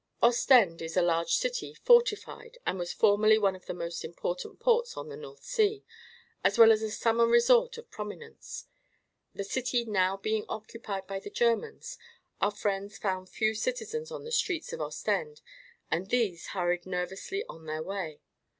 Ostend 0.23 0.81
is 0.81 0.97
a 0.97 1.03
large 1.03 1.35
city, 1.35 1.75
fortified, 1.75 2.57
and 2.65 2.79
was 2.79 2.91
formerly 2.91 3.37
one 3.37 3.55
of 3.55 3.67
the 3.67 3.73
most 3.75 4.03
important 4.03 4.59
ports 4.59 4.97
on 4.97 5.09
the 5.09 5.15
North 5.15 5.43
Sea, 5.43 5.85
as 6.43 6.57
well 6.57 6.71
as 6.71 6.81
a 6.81 6.89
summer 6.89 7.27
resort 7.27 7.77
of 7.77 7.91
prominence. 7.91 8.65
The 9.35 9.43
city 9.43 9.85
now 9.85 10.17
being 10.17 10.45
occupied 10.49 11.05
by 11.05 11.19
the 11.19 11.29
Germans, 11.29 11.99
our 12.41 12.49
friends 12.49 12.97
found 12.97 13.29
few 13.29 13.53
citizens 13.53 14.09
on 14.09 14.23
the 14.23 14.31
streets 14.31 14.73
of 14.73 14.81
Ostend 14.81 15.41
and 15.91 16.07
these 16.09 16.47
hurried 16.47 16.87
nervously 16.87 17.45
on 17.47 17.67
their 17.67 17.83
way. 17.83 18.21